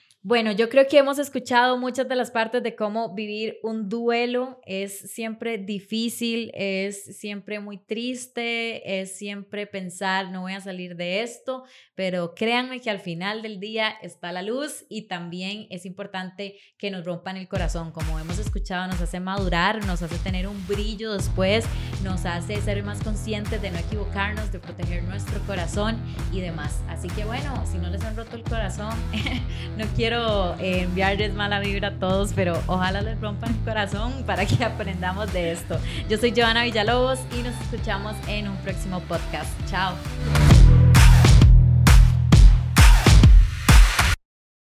Bueno, 0.23 0.51
yo 0.51 0.69
creo 0.69 0.87
que 0.87 0.99
hemos 0.99 1.17
escuchado 1.17 1.79
muchas 1.79 2.07
de 2.07 2.15
las 2.15 2.29
partes 2.29 2.61
de 2.61 2.75
cómo 2.75 3.15
vivir 3.15 3.57
un 3.63 3.89
duelo. 3.89 4.61
Es 4.67 5.11
siempre 5.11 5.57
difícil, 5.57 6.51
es 6.53 7.17
siempre 7.17 7.59
muy 7.59 7.79
triste, 7.79 9.01
es 9.01 9.17
siempre 9.17 9.65
pensar, 9.65 10.29
no 10.29 10.41
voy 10.41 10.53
a 10.53 10.61
salir 10.61 10.95
de 10.95 11.23
esto, 11.23 11.63
pero 11.95 12.35
créanme 12.35 12.81
que 12.81 12.91
al 12.91 12.99
final 12.99 13.41
del 13.41 13.59
día 13.59 13.89
está 13.89 14.31
la 14.31 14.43
luz 14.43 14.85
y 14.89 15.07
también 15.07 15.65
es 15.71 15.87
importante 15.87 16.59
que 16.77 16.91
nos 16.91 17.03
rompan 17.03 17.35
el 17.37 17.47
corazón. 17.47 17.91
Como 17.91 18.19
hemos 18.19 18.37
escuchado, 18.37 18.85
nos 18.85 19.01
hace 19.01 19.19
madurar, 19.19 19.83
nos 19.87 20.03
hace 20.03 20.19
tener 20.19 20.47
un 20.47 20.67
brillo 20.67 21.13
después 21.13 21.65
nos 22.03 22.25
hace 22.25 22.59
ser 22.61 22.83
más 22.83 23.01
conscientes 23.03 23.61
de 23.61 23.69
no 23.69 23.77
equivocarnos, 23.77 24.51
de 24.51 24.59
proteger 24.59 25.03
nuestro 25.03 25.39
corazón 25.41 25.97
y 26.31 26.41
demás. 26.41 26.81
Así 26.87 27.07
que 27.09 27.25
bueno, 27.25 27.63
si 27.65 27.77
no 27.77 27.89
les 27.89 28.03
han 28.03 28.15
roto 28.15 28.35
el 28.35 28.43
corazón, 28.43 28.95
no 29.77 29.85
quiero 29.95 30.10
eh, 30.13 30.81
enviarles 30.81 31.33
mala 31.33 31.59
vibra 31.59 31.89
a 31.89 31.91
todos, 31.91 32.33
pero 32.33 32.61
ojalá 32.67 33.01
les 33.01 33.19
rompan 33.19 33.51
el 33.51 33.59
corazón 33.63 34.23
para 34.25 34.45
que 34.45 34.63
aprendamos 34.63 35.31
de 35.33 35.51
esto. 35.51 35.79
Yo 36.09 36.17
soy 36.17 36.33
Joana 36.35 36.63
Villalobos 36.63 37.19
y 37.37 37.43
nos 37.43 37.59
escuchamos 37.61 38.15
en 38.27 38.47
un 38.47 38.57
próximo 38.57 38.99
podcast. 39.01 39.49
Chao. 39.69 39.93